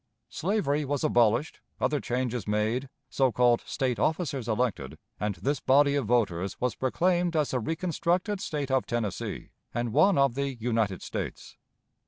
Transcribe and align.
Slavery 0.29 0.83
was 0.83 1.03
abolished, 1.03 1.59
other 1.79 1.99
changes 1.99 2.47
made, 2.47 2.89
so 3.07 3.31
called 3.31 3.61
State 3.67 3.99
officers 3.99 4.47
elected, 4.47 4.97
and 5.19 5.35
this 5.35 5.59
body 5.59 5.93
of 5.93 6.07
voters 6.07 6.59
was 6.59 6.73
proclaimed 6.73 7.35
as 7.35 7.51
the 7.51 7.59
reconstructed 7.59 8.41
State 8.41 8.71
of 8.71 8.87
Tennessee, 8.87 9.49
and 9.75 9.93
one 9.93 10.17
of 10.17 10.33
the 10.33 10.55
United 10.55 11.03
States. 11.03 11.55